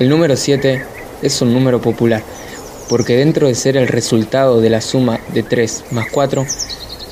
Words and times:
El 0.00 0.08
número 0.08 0.36
7 0.36 0.84
es 1.22 1.40
un 1.40 1.54
número 1.54 1.80
popular, 1.80 2.20
porque 2.88 3.16
dentro 3.16 3.46
de 3.46 3.54
ser 3.54 3.76
el 3.76 3.86
resultado 3.86 4.60
de 4.60 4.68
la 4.68 4.80
suma 4.80 5.20
de 5.32 5.44
3 5.44 5.84
más 5.92 6.06
4, 6.10 6.44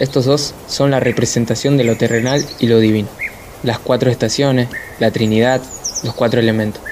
estos 0.00 0.24
dos 0.24 0.52
son 0.66 0.90
la 0.90 0.98
representación 0.98 1.76
de 1.76 1.84
lo 1.84 1.96
terrenal 1.96 2.44
y 2.58 2.66
lo 2.66 2.80
divino, 2.80 3.06
las 3.62 3.78
cuatro 3.78 4.10
estaciones, 4.10 4.68
la 4.98 5.12
Trinidad, 5.12 5.60
los 6.02 6.12
cuatro 6.12 6.40
elementos. 6.40 6.82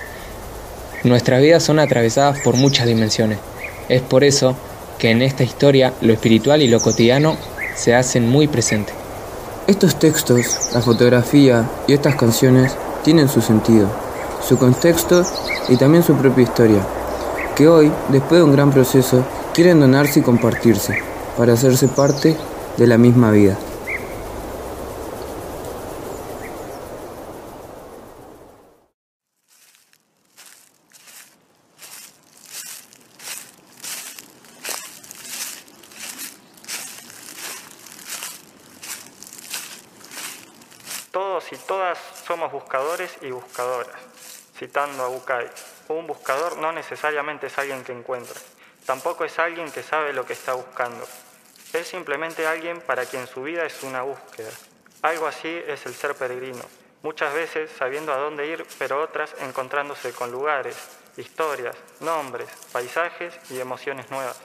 Nuestras 1.03 1.43
vidas 1.43 1.65
son 1.65 1.81
atravesadas 1.81 2.39
por 2.39 2.55
muchas 2.55 2.87
dimensiones. 2.87 3.39
Es 3.89 4.01
por 4.01 4.23
eso 4.23 4.55
que 5.01 5.11
en 5.11 5.23
esta 5.23 5.43
historia 5.43 5.93
lo 6.03 6.13
espiritual 6.13 6.63
y 6.63 6.69
lo 6.69 6.79
cotidiano 6.79 7.37
se 7.75 7.97
hacen 7.97 8.29
muy 8.29 8.47
presentes. 8.47 8.95
Estos 9.67 9.99
textos, 9.99 10.71
la 10.73 10.83
fotografía 10.83 11.69
y 11.89 11.95
estas 11.95 12.15
canciones 12.15 12.77
tienen 13.03 13.29
su 13.29 13.41
sentido, 13.41 13.91
su 14.43 14.59
contexto 14.59 15.25
y 15.69 15.77
también 15.77 16.03
su 16.03 16.15
propia 16.15 16.45
historia, 16.45 16.87
que 17.55 17.69
hoy, 17.69 17.93
después 18.09 18.41
de 18.41 18.45
un 18.45 18.53
gran 18.53 18.71
proceso, 18.71 19.25
quieren 19.55 19.81
donarse 19.81 20.21
y 20.21 20.23
compartirse, 20.23 20.99
para 21.37 21.53
hacerse 21.53 21.89
parte 21.89 22.37
de 22.77 22.87
la 22.87 22.99
misma 22.99 23.31
vida. 23.31 23.57
Y 43.23 43.31
buscadoras. 43.31 43.95
Citando 44.59 45.05
a 45.05 45.09
Bucay, 45.09 45.49
un 45.89 46.09
buscador 46.09 46.57
no 46.57 46.73
necesariamente 46.73 47.47
es 47.47 47.57
alguien 47.57 47.85
que 47.85 47.93
encuentra, 47.93 48.35
tampoco 48.85 49.25
es 49.25 49.39
alguien 49.39 49.71
que 49.71 49.85
sabe 49.85 50.13
lo 50.13 50.27
que 50.27 50.33
está 50.33 50.55
buscando. 50.55 51.07
Es 51.73 51.87
simplemente 51.87 52.49
alguien 52.49 52.81
para 52.81 53.07
quien 53.07 53.29
su 53.29 53.45
vida 53.45 53.65
es 53.65 53.85
una 53.85 54.03
búsqueda. 54.03 54.51
Algo 55.03 55.29
así 55.29 55.63
es 55.69 55.87
el 55.87 55.95
ser 55.95 56.17
peregrino, 56.17 56.65
muchas 57.03 57.33
veces 57.33 57.71
sabiendo 57.79 58.13
a 58.13 58.17
dónde 58.17 58.49
ir, 58.49 58.67
pero 58.77 59.01
otras 59.01 59.37
encontrándose 59.39 60.13
con 60.13 60.33
lugares, 60.33 60.77
historias, 61.17 61.77
nombres, 62.01 62.49
paisajes 62.73 63.35
y 63.51 63.61
emociones 63.61 64.11
nuevas. 64.11 64.37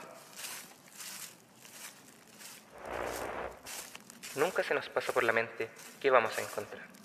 Nunca 4.36 4.62
se 4.62 4.72
nos 4.72 4.88
pasa 4.88 5.12
por 5.12 5.24
la 5.24 5.32
mente 5.32 5.68
qué 6.00 6.10
vamos 6.10 6.38
a 6.38 6.42
encontrar. 6.42 6.95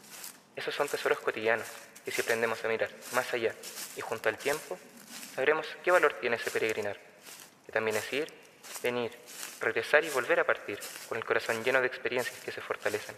Esos 0.55 0.75
son 0.75 0.87
tesoros 0.87 1.19
cotidianos 1.19 1.67
y 2.05 2.11
si 2.11 2.21
aprendemos 2.21 2.63
a 2.63 2.67
mirar 2.67 2.89
más 3.13 3.33
allá 3.33 3.53
y 3.95 4.01
junto 4.01 4.29
al 4.29 4.37
tiempo, 4.37 4.77
sabremos 5.35 5.67
qué 5.83 5.91
valor 5.91 6.13
tiene 6.19 6.35
ese 6.35 6.51
peregrinar, 6.51 6.97
que 7.65 7.71
también 7.71 7.97
es 7.97 8.13
ir, 8.13 8.31
venir, 8.83 9.11
regresar 9.59 10.03
y 10.03 10.09
volver 10.09 10.39
a 10.39 10.45
partir 10.45 10.79
con 11.07 11.17
el 11.17 11.25
corazón 11.25 11.63
lleno 11.63 11.81
de 11.81 11.87
experiencias 11.87 12.39
que 12.39 12.51
se 12.51 12.61
fortalecen. 12.61 13.15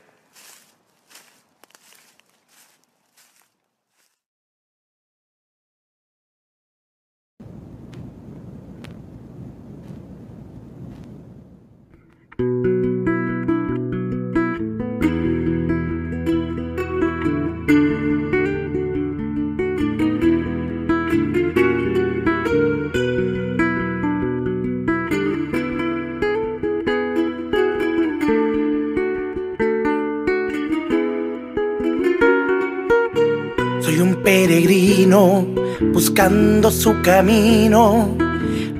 Buscando 35.93 36.71
su 36.71 37.01
camino 37.01 38.17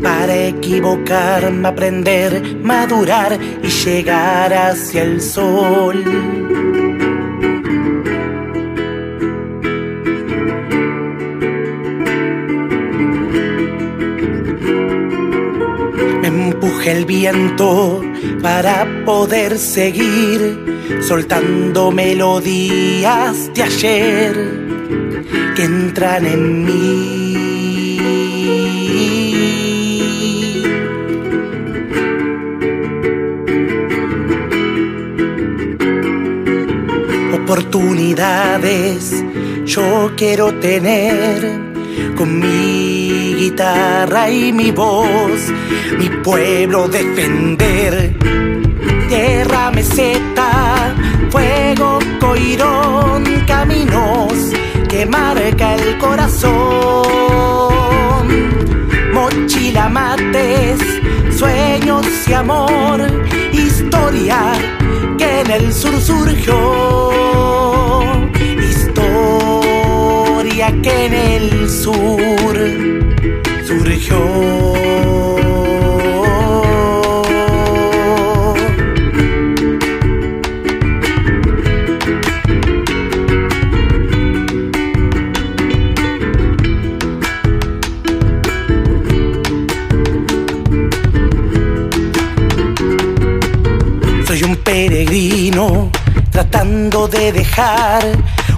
para 0.02 0.36
equivocarme, 0.48 1.68
aprender, 1.68 2.58
madurar 2.62 3.40
y 3.64 3.68
llegar 3.68 4.54
hacia 4.54 5.04
el 5.04 5.22
sol. 5.22 6.04
Me 16.22 16.28
empuja 16.28 16.92
el 16.92 17.06
viento 17.06 18.02
para 18.42 18.86
poder 19.06 19.58
seguir 19.58 20.74
soltando 21.02 21.92
melodías 21.92 23.54
de 23.54 23.64
ayer 23.64 24.64
que 25.56 25.64
entran 25.64 26.26
en 26.26 26.66
mí. 26.66 27.94
Oportunidades 37.34 39.24
yo 39.66 40.12
quiero 40.16 40.54
tener 40.56 41.62
con 42.16 42.40
mi 42.40 43.36
guitarra 43.36 44.30
y 44.30 44.52
mi 44.54 44.72
voz, 44.72 45.52
mi 46.00 46.10
pueblo 46.24 46.88
defender. 46.88 48.16
Tierra, 49.08 49.72
meseta, 49.72 50.96
fuego, 51.30 52.00
coirón, 52.20 53.24
caminos 53.46 54.54
que 54.94 55.06
marca 55.08 55.74
el 55.76 55.98
corazón. 55.98 57.08
Mochila, 59.12 59.90
mates, 59.90 60.80
sueños 61.36 62.06
y 62.28 62.34
amor, 62.34 63.02
historia 63.52 64.54
que 65.18 65.42
en 65.42 65.52
el 65.52 65.74
sur 65.74 66.00
surgió. 66.00 66.56
Historia 68.70 70.68
que 70.84 71.06
en 71.06 71.14
el 71.14 71.70
sur 71.70 72.56
surgió. 73.66 75.03
De 96.90 97.32
dejar 97.32 98.04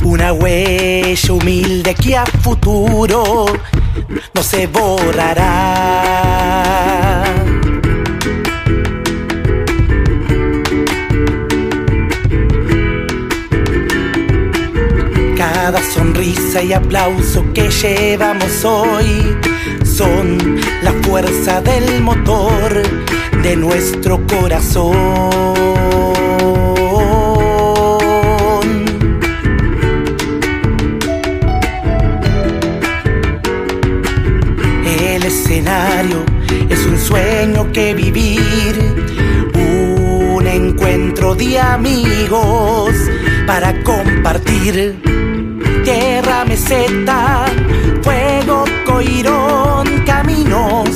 una 0.03 0.34
huella 0.34 1.31
humilde 1.31 1.94
que 1.94 2.18
a 2.18 2.25
futuro 2.25 3.46
no 4.34 4.44
se 4.44 4.66
borrará. 4.66 5.84
Cada 15.38 15.84
sonrisa 15.94 16.64
y 16.64 16.74
aplauso 16.74 17.46
que 17.53 17.70
llevamos 17.70 18.66
hoy 18.66 19.38
son 19.84 20.59
la 20.82 20.94
fuerza 21.03 21.61
del 21.61 22.02
motor 22.02 22.82
de 23.44 23.55
nuestro 23.55 24.26
corazón. 24.26 26.15
Que 37.75 37.93
vivir, 37.93 38.39
un 39.53 40.47
encuentro 40.47 41.35
de 41.35 41.59
amigos 41.59 42.95
para 43.45 43.83
compartir. 43.83 44.97
Tierra, 45.83 46.45
meseta, 46.45 47.45
fuego, 48.01 48.63
coirón, 48.85 50.03
caminos 50.05 50.89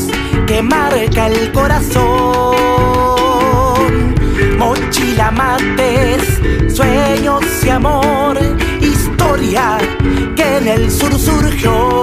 que 0.48 0.62
marca 0.62 1.28
el 1.28 1.52
corazón. 1.52 2.56
Mochila, 4.58 5.32
mates, 5.32 6.24
sueños 6.74 7.44
y 7.66 7.70
amor, 7.72 8.40
historia 8.80 9.80
que 10.38 10.58
en 10.60 10.68
el 10.70 10.90
sur 10.90 11.12
surgió. 11.20 11.99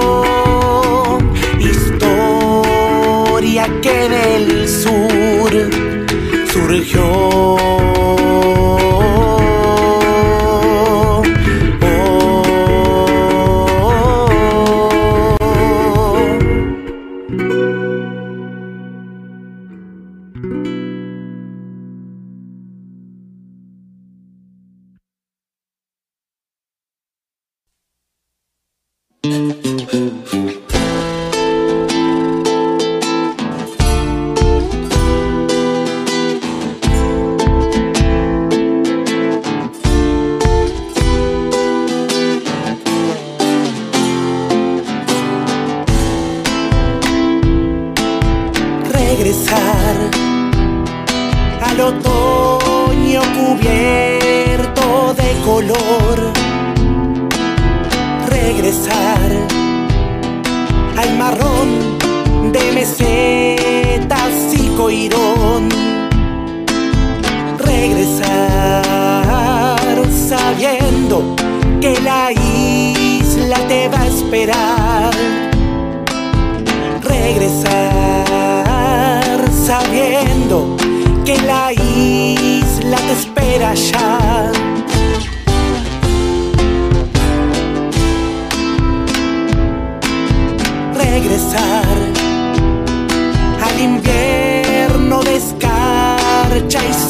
Y 64.90 65.08
coirón, 65.08 65.55
regresar 65.55 65.55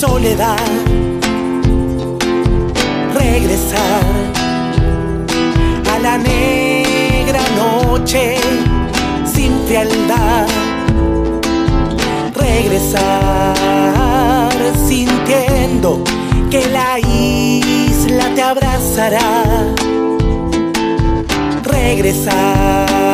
soledad. 0.07 0.57
Regresar 3.15 4.05
a 5.93 5.99
la 5.99 6.19
negra 6.19 7.41
noche 7.57 8.37
sin 9.25 9.53
frialdad. 9.67 10.47
Regresar 12.35 13.57
sintiendo 14.87 16.03
que 16.51 16.67
la 16.69 16.99
isla 16.99 18.27
te 18.35 18.43
abrazará. 18.43 19.75
Regresar 21.65 23.07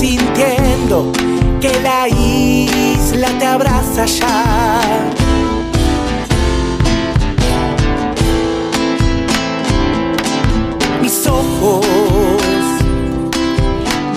sintiendo 0.00 1.12
que 1.60 1.72
la 1.82 2.08
isla 2.08 3.28
te 3.38 3.46
abraza 3.46 4.06
ya. 4.06 5.33
Ojos. 11.64 12.56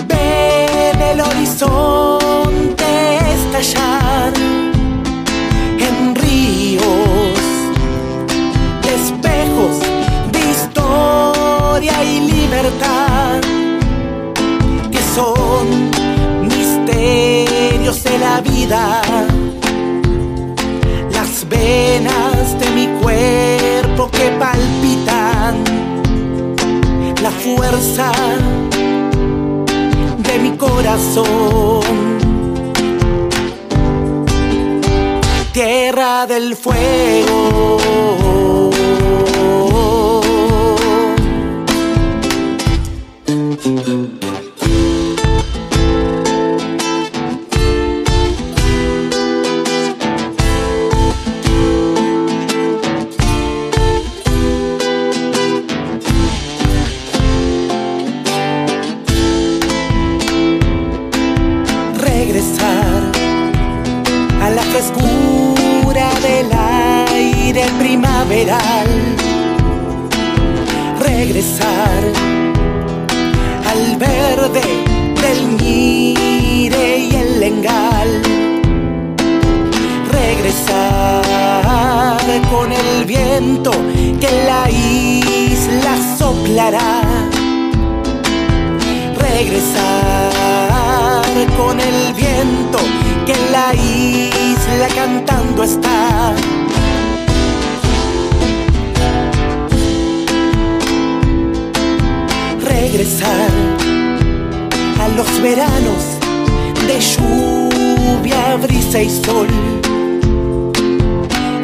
Ven 0.06 1.02
el 1.02 1.20
horizonte 1.20 2.90
estallar 3.36 4.32
en 5.88 6.14
ríos 6.14 7.38
de 8.82 8.90
espejos 9.02 9.76
de 10.32 10.40
historia 10.54 12.04
y 12.04 12.20
libertad 12.32 13.40
que 14.92 15.02
son 15.14 15.90
misterios 16.54 18.02
de 18.04 18.18
la 18.18 18.40
vida. 18.40 19.02
Las 21.12 21.48
venas 21.48 22.58
de 22.60 22.70
mi 22.70 22.86
cuerpo 23.00 24.10
que 24.10 24.30
palpitan 24.38 25.17
la 27.28 27.34
fuerza 27.34 28.10
de 30.18 30.38
mi 30.38 30.56
corazón. 30.56 31.82
Tierra 35.52 36.26
del 36.26 36.56
fuego. 36.56 38.47
Que 84.20 84.44
la 84.46 84.70
isla 84.70 85.96
soplará 86.18 87.02
regresar 89.16 90.32
con 91.56 91.80
el 91.80 92.12
viento 92.14 92.78
que 93.24 93.34
la 93.50 93.74
isla 93.74 94.88
cantando 94.94 95.62
está. 95.62 96.34
Regresar 102.60 103.50
a 105.00 105.08
los 105.16 105.40
veranos 105.40 106.02
de 106.86 107.00
lluvia, 107.00 108.56
brisa 108.56 109.00
y 109.00 109.10
sol. 109.10 109.48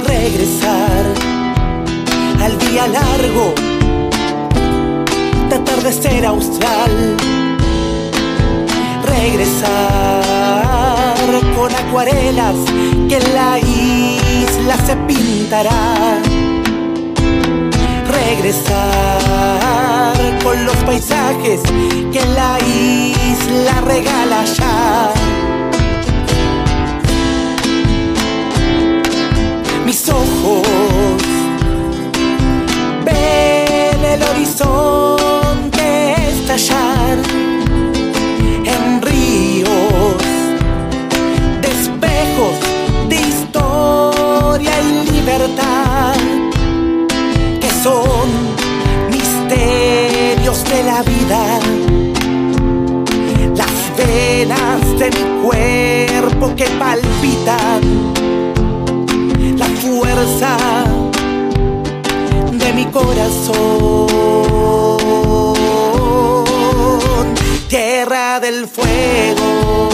Regresar 0.07 1.34
al 2.45 2.59
día 2.59 2.87
largo 2.87 3.55
de 5.49 5.55
atardecer 5.57 6.27
austral 6.27 7.17
regresar 9.25 10.25
con 11.57 11.75
acuarelas 11.75 12.57
que 13.09 13.19
la 13.33 13.59
isla 13.59 14.77
se 14.87 14.97
pintará. 15.09 16.19
Regresar 18.21 18.79
con 20.43 20.65
los 20.65 20.77
paisajes 20.85 21.61
que 22.13 22.25
la 22.37 22.59
isla 22.61 23.81
regala 23.83 24.45
ya. 24.45 25.13
En 38.64 39.02
ríos 39.02 40.16
de 41.61 41.68
de 43.09 43.16
historia 43.16 44.73
y 44.80 45.11
libertad 45.11 46.14
que 47.61 47.71
son 47.83 48.26
misterios 49.11 50.64
de 50.64 50.83
la 50.85 51.02
vida. 51.02 51.61
Las 53.56 53.76
venas 53.97 54.99
de 54.99 55.11
mi 55.11 55.42
cuerpo 55.42 56.54
que 56.56 56.66
palpitan 56.78 58.04
casa 60.44 60.56
de 62.52 62.73
mi 62.75 62.85
corazón, 62.87 64.06
tierra 67.75 68.38
del 68.38 68.69
fuego 68.69 69.90